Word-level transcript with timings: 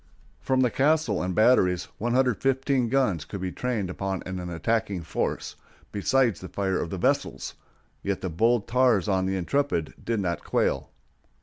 From 0.39 0.61
the 0.61 0.71
castle 0.71 1.21
and 1.21 1.35
batteries 1.35 1.83
115 1.99 2.89
guns 2.89 3.23
could 3.23 3.39
be 3.39 3.51
trained 3.51 3.87
upon 3.87 4.23
an 4.25 4.39
attacking 4.49 5.03
force, 5.03 5.55
besides 5.91 6.39
the 6.41 6.49
fire 6.49 6.81
of 6.81 6.89
the 6.89 6.97
vessels, 6.97 7.53
yet 8.01 8.21
the 8.21 8.29
bold 8.31 8.67
tars 8.67 9.07
on 9.07 9.27
the 9.27 9.37
Intrepid 9.37 9.93
did 10.03 10.19
not 10.19 10.43
quail. 10.43 10.89